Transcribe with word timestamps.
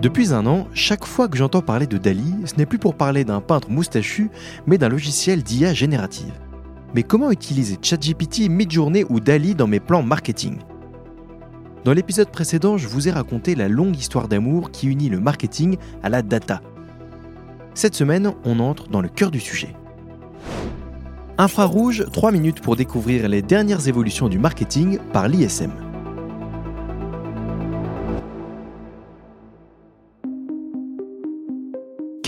Depuis 0.00 0.32
un 0.32 0.46
an, 0.46 0.68
chaque 0.74 1.04
fois 1.04 1.26
que 1.26 1.36
j'entends 1.36 1.60
parler 1.60 1.88
de 1.88 1.98
Dali, 1.98 2.32
ce 2.44 2.54
n'est 2.54 2.66
plus 2.66 2.78
pour 2.78 2.94
parler 2.94 3.24
d'un 3.24 3.40
peintre 3.40 3.68
moustachu, 3.68 4.30
mais 4.64 4.78
d'un 4.78 4.88
logiciel 4.88 5.42
d'IA 5.42 5.74
générative. 5.74 6.32
Mais 6.94 7.02
comment 7.02 7.32
utiliser 7.32 7.78
ChatGPT, 7.82 8.48
Midjourney 8.48 9.04
ou 9.08 9.18
Dali 9.18 9.56
dans 9.56 9.66
mes 9.66 9.80
plans 9.80 10.04
marketing? 10.04 10.58
Dans 11.84 11.92
l'épisode 11.92 12.30
précédent, 12.30 12.76
je 12.78 12.86
vous 12.86 13.08
ai 13.08 13.10
raconté 13.10 13.56
la 13.56 13.68
longue 13.68 13.96
histoire 13.96 14.28
d'amour 14.28 14.70
qui 14.70 14.86
unit 14.86 15.08
le 15.08 15.18
marketing 15.18 15.78
à 16.04 16.08
la 16.08 16.22
data. 16.22 16.62
Cette 17.74 17.96
semaine, 17.96 18.32
on 18.44 18.60
entre 18.60 18.88
dans 18.88 19.00
le 19.00 19.08
cœur 19.08 19.32
du 19.32 19.40
sujet. 19.40 19.74
Infrarouge, 21.38 22.06
3 22.12 22.30
minutes 22.30 22.60
pour 22.60 22.76
découvrir 22.76 23.28
les 23.28 23.42
dernières 23.42 23.88
évolutions 23.88 24.28
du 24.28 24.38
marketing 24.38 24.98
par 25.12 25.26
l'ISM. 25.26 25.72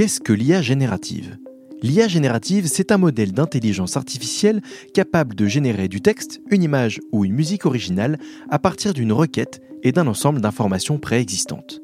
Qu'est-ce 0.00 0.18
que 0.18 0.32
l'IA 0.32 0.62
générative? 0.62 1.36
L'IA 1.82 2.08
générative, 2.08 2.66
c'est 2.66 2.90
un 2.90 2.96
modèle 2.96 3.32
d'intelligence 3.32 3.98
artificielle 3.98 4.62
capable 4.94 5.34
de 5.34 5.44
générer 5.44 5.88
du 5.88 6.00
texte, 6.00 6.40
une 6.50 6.62
image 6.62 7.00
ou 7.12 7.26
une 7.26 7.34
musique 7.34 7.66
originale 7.66 8.18
à 8.48 8.58
partir 8.58 8.94
d'une 8.94 9.12
requête 9.12 9.60
et 9.82 9.92
d'un 9.92 10.06
ensemble 10.06 10.40
d'informations 10.40 10.98
préexistantes. 10.98 11.82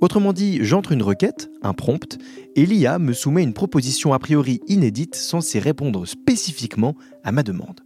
Autrement 0.00 0.32
dit, 0.32 0.60
j'entre 0.62 0.92
une 0.92 1.02
requête, 1.02 1.50
un 1.60 1.72
prompt, 1.72 2.18
et 2.54 2.66
l'IA 2.66 3.00
me 3.00 3.12
soumet 3.12 3.42
une 3.42 3.52
proposition 3.52 4.12
a 4.12 4.20
priori 4.20 4.60
inédite 4.68 5.16
censée 5.16 5.58
répondre 5.58 6.06
spécifiquement 6.06 6.94
à 7.24 7.32
ma 7.32 7.42
demande. 7.42 7.80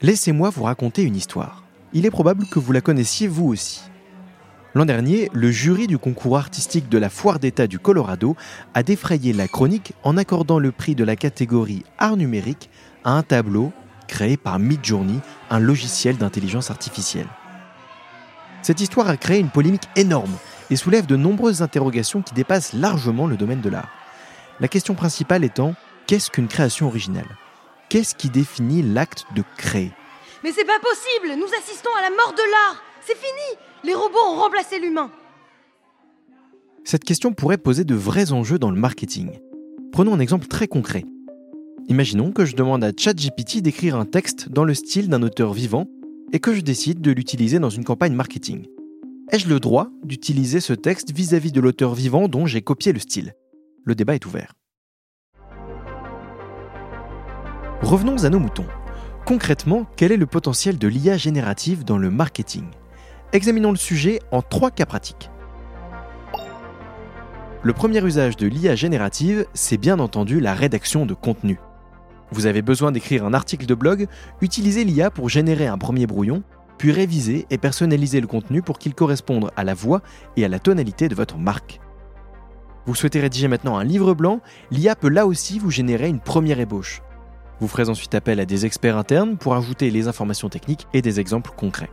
Laissez-moi 0.00 0.48
vous 0.48 0.62
raconter 0.62 1.02
une 1.02 1.16
histoire. 1.16 1.66
Il 1.92 2.06
est 2.06 2.10
probable 2.10 2.46
que 2.46 2.58
vous 2.58 2.72
la 2.72 2.80
connaissiez 2.80 3.28
vous 3.28 3.48
aussi. 3.48 3.82
L'an 4.74 4.86
dernier, 4.86 5.30
le 5.34 5.50
jury 5.50 5.86
du 5.86 5.98
concours 5.98 6.38
artistique 6.38 6.88
de 6.88 6.96
la 6.96 7.10
Foire 7.10 7.38
d'État 7.38 7.66
du 7.66 7.78
Colorado 7.78 8.36
a 8.72 8.82
défrayé 8.82 9.34
la 9.34 9.46
chronique 9.46 9.92
en 10.02 10.16
accordant 10.16 10.58
le 10.58 10.72
prix 10.72 10.94
de 10.94 11.04
la 11.04 11.14
catégorie 11.14 11.84
art 11.98 12.16
numérique 12.16 12.70
à 13.04 13.12
un 13.12 13.22
tableau 13.22 13.70
créé 14.08 14.38
par 14.38 14.58
Midjourney, 14.58 15.20
un 15.50 15.58
logiciel 15.58 16.16
d'intelligence 16.16 16.70
artificielle. 16.70 17.28
Cette 18.62 18.80
histoire 18.80 19.08
a 19.08 19.18
créé 19.18 19.40
une 19.40 19.50
polémique 19.50 19.88
énorme 19.94 20.36
et 20.70 20.76
soulève 20.76 21.04
de 21.04 21.16
nombreuses 21.16 21.60
interrogations 21.60 22.22
qui 22.22 22.32
dépassent 22.32 22.72
largement 22.72 23.26
le 23.26 23.36
domaine 23.36 23.60
de 23.60 23.68
l'art. 23.68 23.90
La 24.58 24.68
question 24.68 24.94
principale 24.94 25.44
étant 25.44 25.74
qu'est-ce 26.06 26.30
qu'une 26.30 26.48
création 26.48 26.86
originale 26.86 27.36
Qu'est-ce 27.90 28.14
qui 28.14 28.30
définit 28.30 28.80
l'acte 28.80 29.26
de 29.34 29.42
créer? 29.58 29.92
Mais 30.42 30.52
c'est 30.52 30.64
pas 30.64 30.78
possible 30.78 31.38
Nous 31.38 31.50
assistons 31.58 31.90
à 31.98 32.02
la 32.02 32.10
mort 32.10 32.32
de 32.32 32.50
l'art 32.50 32.82
C'est 33.04 33.16
fini 33.16 33.58
Les 33.84 33.94
robots 33.94 34.18
ont 34.30 34.40
remplacé 34.40 34.78
l'humain 34.78 35.10
Cette 36.84 37.04
question 37.04 37.32
pourrait 37.32 37.58
poser 37.58 37.84
de 37.84 37.96
vrais 37.96 38.32
enjeux 38.32 38.58
dans 38.58 38.70
le 38.70 38.78
marketing. 38.78 39.40
Prenons 39.90 40.14
un 40.14 40.20
exemple 40.20 40.46
très 40.46 40.68
concret. 40.68 41.04
Imaginons 41.88 42.30
que 42.30 42.44
je 42.44 42.54
demande 42.54 42.84
à 42.84 42.92
ChatGPT 42.96 43.60
d'écrire 43.60 43.96
un 43.96 44.04
texte 44.04 44.50
dans 44.50 44.64
le 44.64 44.74
style 44.74 45.08
d'un 45.08 45.22
auteur 45.22 45.52
vivant 45.52 45.88
et 46.32 46.38
que 46.38 46.54
je 46.54 46.60
décide 46.60 47.00
de 47.00 47.10
l'utiliser 47.10 47.58
dans 47.58 47.70
une 47.70 47.84
campagne 47.84 48.14
marketing. 48.14 48.66
Ai-je 49.32 49.48
le 49.48 49.58
droit 49.58 49.88
d'utiliser 50.04 50.60
ce 50.60 50.72
texte 50.72 51.12
vis-à-vis 51.12 51.52
de 51.52 51.60
l'auteur 51.60 51.94
vivant 51.94 52.28
dont 52.28 52.46
j'ai 52.46 52.62
copié 52.62 52.92
le 52.92 53.00
style? 53.00 53.34
Le 53.84 53.96
débat 53.96 54.14
est 54.14 54.26
ouvert. 54.26 54.54
Revenons 57.82 58.22
à 58.24 58.30
nos 58.30 58.38
moutons. 58.38 58.66
Concrètement, 59.26 59.86
quel 59.96 60.12
est 60.12 60.16
le 60.16 60.26
potentiel 60.26 60.78
de 60.78 60.86
l'IA 60.86 61.16
générative 61.16 61.84
dans 61.84 61.98
le 61.98 62.10
marketing? 62.10 62.64
Examinons 63.32 63.70
le 63.70 63.76
sujet 63.76 64.20
en 64.30 64.42
trois 64.42 64.70
cas 64.70 64.86
pratiques. 64.86 65.30
Le 67.62 67.72
premier 67.72 68.04
usage 68.04 68.36
de 68.36 68.46
l'IA 68.46 68.74
générative, 68.74 69.46
c'est 69.54 69.78
bien 69.78 70.00
entendu 70.00 70.40
la 70.40 70.52
rédaction 70.52 71.06
de 71.06 71.14
contenu. 71.14 71.58
Vous 72.30 72.46
avez 72.46 72.62
besoin 72.62 72.92
d'écrire 72.92 73.24
un 73.24 73.34
article 73.34 73.66
de 73.66 73.74
blog, 73.74 74.06
utilisez 74.40 74.84
l'IA 74.84 75.10
pour 75.10 75.28
générer 75.28 75.66
un 75.66 75.78
premier 75.78 76.06
brouillon 76.06 76.42
puis 76.82 76.90
réviser 76.90 77.46
et 77.48 77.58
personnaliser 77.58 78.20
le 78.20 78.26
contenu 78.26 78.60
pour 78.60 78.76
qu'il 78.76 78.92
corresponde 78.92 79.52
à 79.54 79.62
la 79.62 79.72
voix 79.72 80.02
et 80.36 80.44
à 80.44 80.48
la 80.48 80.58
tonalité 80.58 81.08
de 81.08 81.14
votre 81.14 81.38
marque. 81.38 81.78
Vous 82.86 82.96
souhaitez 82.96 83.20
rédiger 83.20 83.46
maintenant 83.46 83.78
un 83.78 83.84
livre 83.84 84.14
blanc, 84.14 84.40
l'IA 84.72 84.96
peut 84.96 85.08
là 85.08 85.24
aussi 85.24 85.60
vous 85.60 85.70
générer 85.70 86.08
une 86.08 86.18
première 86.18 86.58
ébauche. 86.58 87.00
Vous 87.60 87.68
ferez 87.68 87.88
ensuite 87.88 88.16
appel 88.16 88.40
à 88.40 88.46
des 88.46 88.66
experts 88.66 88.96
internes 88.96 89.36
pour 89.36 89.54
ajouter 89.54 89.92
les 89.92 90.08
informations 90.08 90.48
techniques 90.48 90.88
et 90.92 91.02
des 91.02 91.20
exemples 91.20 91.52
concrets. 91.56 91.90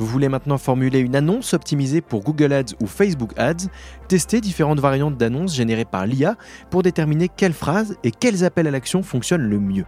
Vous 0.00 0.06
voulez 0.06 0.30
maintenant 0.30 0.56
formuler 0.56 1.00
une 1.00 1.14
annonce 1.14 1.52
optimisée 1.52 2.00
pour 2.00 2.22
Google 2.22 2.54
Ads 2.54 2.72
ou 2.80 2.86
Facebook 2.86 3.32
Ads, 3.36 3.68
tester 4.08 4.40
différentes 4.40 4.80
variantes 4.80 5.18
d'annonces 5.18 5.54
générées 5.54 5.84
par 5.84 6.06
l'IA 6.06 6.36
pour 6.70 6.82
déterminer 6.82 7.28
quelles 7.28 7.52
phrases 7.52 7.98
et 8.02 8.10
quels 8.10 8.42
appels 8.42 8.66
à 8.66 8.70
l'action 8.70 9.02
fonctionnent 9.02 9.46
le 9.46 9.60
mieux. 9.60 9.84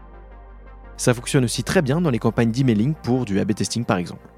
Ça 0.99 1.15
fonctionne 1.15 1.45
aussi 1.45 1.65
très 1.65 1.81
bien 1.81 2.03
dans 2.03 2.11
les 2.11 2.19
campagnes 2.19 2.53
d'emailing 2.53 2.93
pour 3.03 3.25
du 3.25 3.41
A-B 3.41 3.55
testing 3.55 3.87
par 3.87 3.97
exemple. 3.97 4.29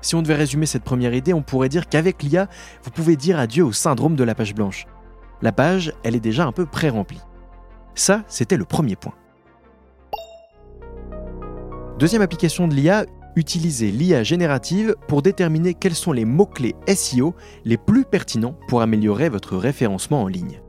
Si 0.00 0.14
on 0.14 0.22
devait 0.22 0.34
résumer 0.34 0.64
cette 0.64 0.82
première 0.82 1.12
idée, 1.12 1.34
on 1.34 1.42
pourrait 1.42 1.68
dire 1.68 1.86
qu'avec 1.86 2.22
l'IA, 2.22 2.48
vous 2.82 2.90
pouvez 2.90 3.16
dire 3.16 3.38
adieu 3.38 3.66
au 3.66 3.72
syndrome 3.72 4.16
de 4.16 4.24
la 4.24 4.34
page 4.34 4.54
blanche. 4.54 4.86
La 5.42 5.52
page, 5.52 5.92
elle 6.04 6.16
est 6.16 6.20
déjà 6.20 6.46
un 6.46 6.52
peu 6.52 6.64
pré-remplie. 6.64 7.20
Ça, 7.94 8.22
c'était 8.28 8.56
le 8.56 8.64
premier 8.64 8.96
point. 8.96 9.12
Deuxième 11.98 12.22
application 12.22 12.66
de 12.66 12.74
l'IA, 12.74 13.04
utiliser 13.40 13.90
l'IA 13.90 14.22
générative 14.22 14.94
pour 15.08 15.22
déterminer 15.22 15.74
quels 15.74 15.94
sont 15.94 16.12
les 16.12 16.24
mots-clés 16.24 16.76
SEO 16.94 17.34
les 17.64 17.76
plus 17.76 18.04
pertinents 18.04 18.54
pour 18.68 18.82
améliorer 18.82 19.28
votre 19.28 19.56
référencement 19.56 20.22
en 20.22 20.28
ligne. 20.28 20.60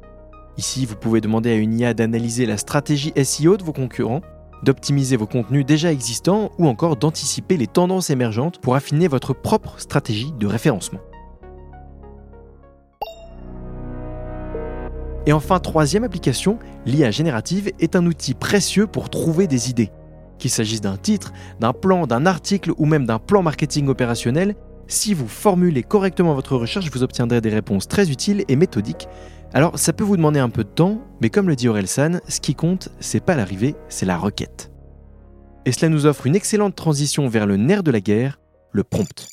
Ici, 0.58 0.86
vous 0.86 0.96
pouvez 0.96 1.22
demander 1.22 1.52
à 1.52 1.56
une 1.56 1.78
IA 1.78 1.94
d'analyser 1.94 2.46
la 2.46 2.58
stratégie 2.58 3.14
SEO 3.24 3.58
de 3.58 3.64
vos 3.64 3.74
concurrents 3.74 4.22
d'optimiser 4.64 5.18
vos 5.18 5.28
contenus 5.28 5.66
déjà 5.66 5.92
existants 5.92 6.52
ou 6.58 6.68
encore 6.68 6.96
d'anticiper 6.96 7.58
les 7.58 7.68
tendances 7.68 8.10
émergentes 8.10 8.60
pour 8.60 8.76
affiner 8.76 9.08
votre 9.08 9.34
propre 9.34 9.80
stratégie 9.80 10.32
de 10.34 10.48
référencement. 10.48 11.00
Et 15.28 15.34
enfin, 15.34 15.60
troisième 15.60 16.04
application, 16.04 16.58
l'IA 16.86 17.12
générative 17.12 17.72
est 17.80 17.96
un 17.96 18.06
outil 18.08 18.34
précieux 18.34 18.88
pour 18.88 19.10
trouver 19.10 19.48
des 19.48 19.70
idées. 19.70 19.92
Qu'il 20.42 20.52
s'agisse 20.52 20.82
d'un 20.82 20.98
titre, 20.98 21.32
d'un 21.62 21.72
plan, 21.72 22.06
d'un 22.06 22.26
article 22.26 22.74
ou 22.78 22.86
même 22.86 23.06
d'un 23.06 23.20
plan 23.20 23.44
marketing 23.44 23.88
opérationnel, 23.88 24.56
si 24.88 25.14
vous 25.14 25.30
formulez 25.30 25.84
correctement 25.84 26.34
votre 26.34 26.58
recherche, 26.58 26.90
vous 26.92 27.04
obtiendrez 27.04 27.40
des 27.40 27.50
réponses 27.50 27.88
très 27.88 28.10
utiles 28.12 28.44
et 28.50 28.58
méthodiques 28.58 29.08
alors 29.54 29.78
ça 29.78 29.92
peut 29.92 30.06
vous 30.06 30.16
demander 30.16 30.40
un 30.40 30.50
peu 30.50 30.64
de 30.64 30.70
temps, 30.70 31.02
mais 31.20 31.30
comme 31.30 31.50
le 31.50 31.58
dit 31.58 31.68
Orelsan, 31.68 32.20
ce 32.28 32.40
qui 32.40 32.56
compte, 32.56 32.90
c'est 33.02 33.20
pas 33.20 33.36
l'arrivée, 33.36 33.76
c'est 33.90 34.06
la 34.06 34.18
requête. 34.18 34.72
Et 35.66 35.74
cela 35.74 35.90
nous 35.90 36.06
offre 36.06 36.26
une 36.26 36.36
excellente 36.36 36.76
transition 36.76 37.28
vers 37.28 37.46
le 37.46 37.58
nerf 37.58 37.84
de 37.84 37.92
la 37.92 38.00
guerre, 38.00 38.40
le 38.72 38.84
prompt. 38.84 39.28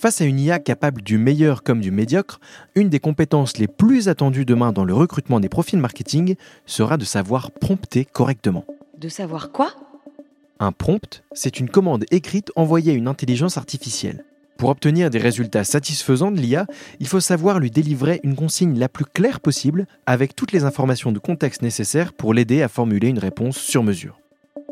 Face 0.00 0.22
à 0.22 0.24
une 0.24 0.40
IA 0.40 0.58
capable 0.60 1.02
du 1.02 1.18
meilleur 1.18 1.62
comme 1.62 1.82
du 1.82 1.90
médiocre, 1.90 2.40
une 2.74 2.88
des 2.88 3.00
compétences 3.00 3.58
les 3.58 3.66
plus 3.66 4.08
attendues 4.08 4.46
demain 4.46 4.72
dans 4.72 4.86
le 4.86 4.94
recrutement 4.94 5.40
des 5.40 5.50
profils 5.50 5.78
marketing 5.78 6.36
sera 6.64 6.96
de 6.96 7.04
savoir 7.04 7.50
prompter 7.50 8.06
correctement. 8.06 8.64
De 8.96 9.10
savoir 9.10 9.52
quoi? 9.52 9.74
Un 10.58 10.72
prompt, 10.72 11.22
c'est 11.34 11.60
une 11.60 11.68
commande 11.68 12.06
écrite 12.10 12.50
envoyée 12.56 12.92
à 12.92 12.94
une 12.94 13.08
intelligence 13.08 13.58
artificielle. 13.58 14.24
Pour 14.56 14.70
obtenir 14.70 15.10
des 15.10 15.18
résultats 15.18 15.64
satisfaisants 15.64 16.30
de 16.30 16.40
l'IA, 16.40 16.64
il 16.98 17.06
faut 17.06 17.20
savoir 17.20 17.58
lui 17.58 17.70
délivrer 17.70 18.20
une 18.22 18.36
consigne 18.36 18.78
la 18.78 18.88
plus 18.88 19.04
claire 19.04 19.38
possible 19.38 19.86
avec 20.06 20.34
toutes 20.34 20.52
les 20.52 20.64
informations 20.64 21.12
de 21.12 21.18
contexte 21.18 21.60
nécessaires 21.60 22.14
pour 22.14 22.32
l'aider 22.32 22.62
à 22.62 22.68
formuler 22.68 23.08
une 23.08 23.18
réponse 23.18 23.58
sur 23.58 23.82
mesure. 23.82 24.18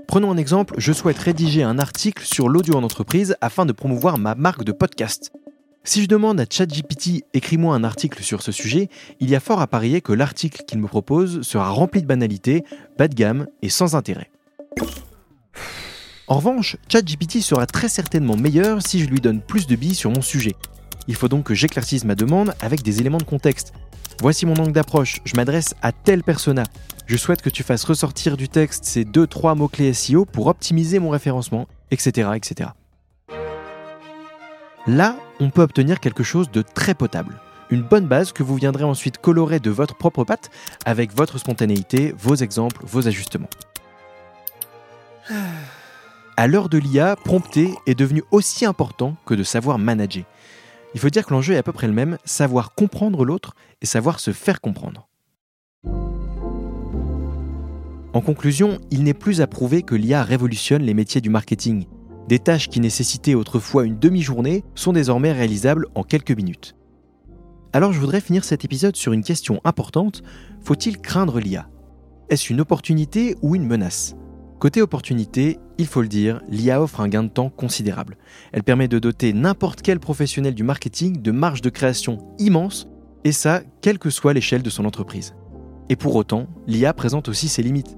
Prenons 0.08 0.30
un 0.30 0.38
exemple, 0.38 0.74
je 0.78 0.94
souhaite 0.94 1.18
rédiger 1.18 1.62
un 1.62 1.78
article 1.78 2.24
sur 2.24 2.48
l'audio 2.48 2.76
en 2.76 2.82
entreprise 2.82 3.36
afin 3.42 3.66
de 3.66 3.72
promouvoir 3.72 4.16
ma 4.16 4.34
marque 4.34 4.64
de 4.64 4.72
podcast. 4.72 5.32
Si 5.84 6.02
je 6.02 6.08
demande 6.08 6.40
à 6.40 6.46
ChatGPT 6.48 7.26
écris-moi 7.34 7.74
un 7.74 7.84
article 7.84 8.22
sur 8.22 8.40
ce 8.40 8.50
sujet, 8.50 8.88
il 9.20 9.28
y 9.28 9.36
a 9.36 9.40
fort 9.40 9.60
à 9.60 9.66
parier 9.66 10.00
que 10.00 10.14
l'article 10.14 10.62
qu'il 10.66 10.78
me 10.78 10.86
propose 10.86 11.42
sera 11.42 11.68
rempli 11.68 12.00
de 12.00 12.06
banalités, 12.06 12.64
bas 12.96 13.06
de 13.06 13.14
gamme 13.14 13.48
et 13.60 13.68
sans 13.68 13.96
intérêt. 13.96 14.30
En 16.26 16.36
revanche, 16.36 16.78
ChatGPT 16.88 17.42
sera 17.42 17.66
très 17.66 17.90
certainement 17.90 18.38
meilleur 18.38 18.80
si 18.80 19.00
je 19.00 19.10
lui 19.10 19.20
donne 19.20 19.42
plus 19.42 19.66
de 19.66 19.76
billes 19.76 19.94
sur 19.94 20.10
mon 20.10 20.22
sujet. 20.22 20.56
Il 21.06 21.16
faut 21.16 21.28
donc 21.28 21.44
que 21.44 21.54
j'éclaircisse 21.54 22.06
ma 22.06 22.14
demande 22.14 22.54
avec 22.62 22.80
des 22.82 23.00
éléments 23.00 23.18
de 23.18 23.24
contexte. 23.24 23.74
Voici 24.20 24.46
mon 24.46 24.56
angle 24.56 24.72
d'approche, 24.72 25.20
je 25.24 25.36
m'adresse 25.36 25.76
à 25.80 25.92
tel 25.92 26.24
persona. 26.24 26.64
Je 27.06 27.16
souhaite 27.16 27.40
que 27.40 27.50
tu 27.50 27.62
fasses 27.62 27.84
ressortir 27.84 28.36
du 28.36 28.48
texte 28.48 28.84
ces 28.84 29.04
2-3 29.04 29.56
mots-clés 29.56 29.94
SEO 29.94 30.24
pour 30.24 30.48
optimiser 30.48 30.98
mon 30.98 31.10
référencement, 31.10 31.68
etc., 31.92 32.30
etc. 32.34 32.70
Là, 34.88 35.16
on 35.38 35.50
peut 35.50 35.62
obtenir 35.62 36.00
quelque 36.00 36.24
chose 36.24 36.50
de 36.50 36.62
très 36.62 36.94
potable. 36.94 37.40
Une 37.70 37.82
bonne 37.82 38.06
base 38.06 38.32
que 38.32 38.42
vous 38.42 38.56
viendrez 38.56 38.82
ensuite 38.82 39.18
colorer 39.18 39.60
de 39.60 39.70
votre 39.70 39.96
propre 39.96 40.24
patte 40.24 40.50
avec 40.84 41.14
votre 41.14 41.38
spontanéité, 41.38 42.12
vos 42.18 42.34
exemples, 42.34 42.80
vos 42.84 43.06
ajustements. 43.06 43.50
À 46.36 46.46
l'heure 46.48 46.68
de 46.68 46.78
l'IA, 46.78 47.14
prompter 47.14 47.72
est 47.86 47.94
devenu 47.94 48.24
aussi 48.32 48.64
important 48.64 49.16
que 49.26 49.34
de 49.34 49.44
savoir 49.44 49.78
manager. 49.78 50.24
Il 50.94 51.00
faut 51.00 51.10
dire 51.10 51.26
que 51.26 51.34
l'enjeu 51.34 51.54
est 51.54 51.58
à 51.58 51.62
peu 51.62 51.72
près 51.72 51.86
le 51.86 51.92
même, 51.92 52.18
savoir 52.24 52.74
comprendre 52.74 53.24
l'autre 53.24 53.54
et 53.82 53.86
savoir 53.86 54.20
se 54.20 54.32
faire 54.32 54.60
comprendre. 54.60 55.08
En 58.14 58.20
conclusion, 58.22 58.78
il 58.90 59.04
n'est 59.04 59.14
plus 59.14 59.40
à 59.42 59.46
prouver 59.46 59.82
que 59.82 59.94
l'IA 59.94 60.22
révolutionne 60.22 60.82
les 60.82 60.94
métiers 60.94 61.20
du 61.20 61.28
marketing. 61.28 61.86
Des 62.26 62.38
tâches 62.38 62.68
qui 62.68 62.80
nécessitaient 62.80 63.34
autrefois 63.34 63.84
une 63.84 63.98
demi-journée 63.98 64.64
sont 64.74 64.92
désormais 64.92 65.32
réalisables 65.32 65.86
en 65.94 66.02
quelques 66.02 66.32
minutes. 66.32 66.74
Alors 67.72 67.92
je 67.92 68.00
voudrais 68.00 68.22
finir 68.22 68.44
cet 68.44 68.64
épisode 68.64 68.96
sur 68.96 69.12
une 69.12 69.22
question 69.22 69.60
importante. 69.64 70.22
Faut-il 70.62 70.98
craindre 70.98 71.38
l'IA 71.38 71.68
Est-ce 72.30 72.52
une 72.52 72.60
opportunité 72.60 73.36
ou 73.42 73.54
une 73.54 73.66
menace? 73.66 74.16
Côté 74.58 74.82
opportunité, 74.82 75.60
il 75.78 75.86
faut 75.86 76.02
le 76.02 76.08
dire, 76.08 76.40
l'IA 76.48 76.82
offre 76.82 77.00
un 77.00 77.06
gain 77.06 77.22
de 77.22 77.28
temps 77.28 77.48
considérable. 77.48 78.16
Elle 78.50 78.64
permet 78.64 78.88
de 78.88 78.98
doter 78.98 79.32
n'importe 79.32 79.82
quel 79.82 80.00
professionnel 80.00 80.54
du 80.54 80.64
marketing 80.64 81.22
de 81.22 81.30
marge 81.30 81.60
de 81.60 81.70
création 81.70 82.18
immense, 82.40 82.88
et 83.22 83.30
ça, 83.30 83.62
quelle 83.82 84.00
que 84.00 84.10
soit 84.10 84.32
l'échelle 84.32 84.64
de 84.64 84.70
son 84.70 84.84
entreprise. 84.84 85.36
Et 85.88 85.94
pour 85.94 86.16
autant, 86.16 86.48
l'IA 86.66 86.92
présente 86.92 87.28
aussi 87.28 87.48
ses 87.48 87.62
limites. 87.62 87.96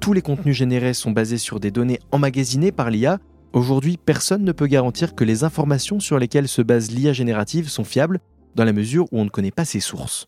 Tous 0.00 0.12
les 0.12 0.22
contenus 0.22 0.56
générés 0.56 0.94
sont 0.94 1.12
basés 1.12 1.38
sur 1.38 1.60
des 1.60 1.70
données 1.70 2.00
emmagasinées 2.10 2.72
par 2.72 2.90
l'IA. 2.90 3.20
Aujourd'hui, 3.52 3.96
personne 3.96 4.42
ne 4.42 4.50
peut 4.50 4.66
garantir 4.66 5.14
que 5.14 5.22
les 5.22 5.44
informations 5.44 6.00
sur 6.00 6.18
lesquelles 6.18 6.48
se 6.48 6.62
base 6.62 6.90
l'IA 6.90 7.12
générative 7.12 7.68
sont 7.68 7.84
fiables, 7.84 8.18
dans 8.56 8.64
la 8.64 8.72
mesure 8.72 9.04
où 9.12 9.20
on 9.20 9.24
ne 9.24 9.30
connaît 9.30 9.52
pas 9.52 9.64
ses 9.64 9.80
sources. 9.80 10.26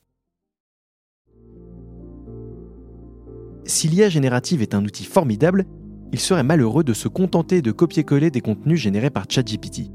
Si 3.67 3.89
l'IA 3.89 4.09
générative 4.09 4.63
est 4.63 4.75
un 4.75 4.85
outil 4.85 5.05
formidable, 5.05 5.65
il 6.13 6.21
serait 6.21 6.45
malheureux 6.45 6.85
de 6.85 6.93
se 6.93 7.09
contenter 7.09 7.63
de 7.63 7.73
copier-coller 7.73 8.31
des 8.31 8.41
contenus 8.41 8.81
générés 8.81 9.11
par 9.11 9.25
ChatGPT. 9.29 9.91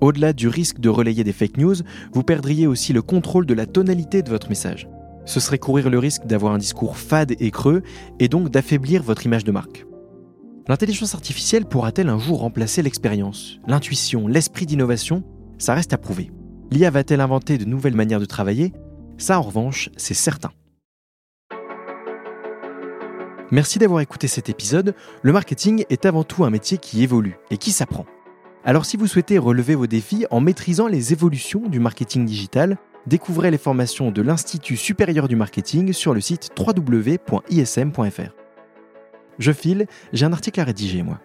Au-delà 0.00 0.32
du 0.32 0.48
risque 0.48 0.80
de 0.80 0.88
relayer 0.88 1.24
des 1.24 1.32
fake 1.32 1.56
news, 1.56 1.74
vous 2.12 2.22
perdriez 2.22 2.66
aussi 2.66 2.92
le 2.92 3.02
contrôle 3.02 3.46
de 3.46 3.54
la 3.54 3.66
tonalité 3.66 4.22
de 4.22 4.30
votre 4.30 4.48
message. 4.48 4.88
Ce 5.26 5.40
serait 5.40 5.58
courir 5.58 5.90
le 5.90 5.98
risque 5.98 6.26
d'avoir 6.26 6.52
un 6.52 6.58
discours 6.58 6.96
fade 6.96 7.32
et 7.38 7.50
creux 7.50 7.82
et 8.18 8.28
donc 8.28 8.50
d'affaiblir 8.50 9.02
votre 9.02 9.26
image 9.26 9.44
de 9.44 9.52
marque. 9.52 9.86
L'intelligence 10.68 11.14
artificielle 11.14 11.64
pourra-t-elle 11.64 12.08
un 12.08 12.18
jour 12.18 12.40
remplacer 12.40 12.82
l'expérience, 12.82 13.58
l'intuition, 13.66 14.28
l'esprit 14.28 14.66
d'innovation? 14.66 15.24
Ça 15.58 15.74
reste 15.74 15.92
à 15.92 15.98
prouver. 15.98 16.30
L'IA 16.70 16.90
va-t-elle 16.90 17.20
inventer 17.20 17.58
de 17.58 17.64
nouvelles 17.64 17.96
manières 17.96 18.20
de 18.20 18.24
travailler? 18.24 18.72
Ça, 19.18 19.38
en 19.38 19.42
revanche, 19.42 19.90
c'est 19.96 20.14
certain. 20.14 20.50
Merci 23.52 23.80
d'avoir 23.80 24.00
écouté 24.00 24.28
cet 24.28 24.48
épisode. 24.48 24.94
Le 25.22 25.32
marketing 25.32 25.84
est 25.90 26.06
avant 26.06 26.22
tout 26.22 26.44
un 26.44 26.50
métier 26.50 26.78
qui 26.78 27.02
évolue 27.02 27.36
et 27.50 27.56
qui 27.56 27.72
s'apprend. 27.72 28.06
Alors 28.64 28.84
si 28.84 28.96
vous 28.96 29.08
souhaitez 29.08 29.38
relever 29.38 29.74
vos 29.74 29.88
défis 29.88 30.24
en 30.30 30.40
maîtrisant 30.40 30.86
les 30.86 31.12
évolutions 31.12 31.60
du 31.66 31.80
marketing 31.80 32.26
digital, 32.26 32.76
découvrez 33.06 33.50
les 33.50 33.58
formations 33.58 34.12
de 34.12 34.22
l'Institut 34.22 34.76
supérieur 34.76 35.26
du 35.26 35.34
marketing 35.34 35.92
sur 35.92 36.14
le 36.14 36.20
site 36.20 36.50
www.ism.fr. 36.56 38.34
Je 39.38 39.52
file, 39.52 39.86
j'ai 40.12 40.26
un 40.26 40.32
article 40.32 40.60
à 40.60 40.64
rédiger 40.64 41.02
moi. 41.02 41.18